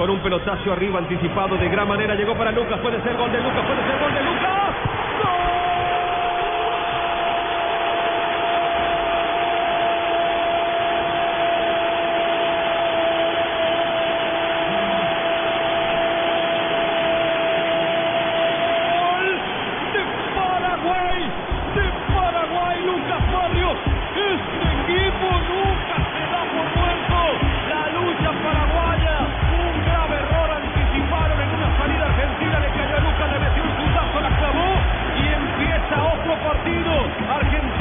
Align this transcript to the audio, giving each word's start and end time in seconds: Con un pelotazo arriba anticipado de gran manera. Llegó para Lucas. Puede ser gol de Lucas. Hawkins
Con 0.00 0.08
un 0.08 0.20
pelotazo 0.20 0.72
arriba 0.72 0.98
anticipado 0.98 1.58
de 1.58 1.68
gran 1.68 1.86
manera. 1.86 2.14
Llegó 2.14 2.34
para 2.34 2.50
Lucas. 2.52 2.80
Puede 2.80 3.02
ser 3.02 3.18
gol 3.18 3.30
de 3.32 3.38
Lucas. 3.38 3.66
Hawkins 37.26 37.79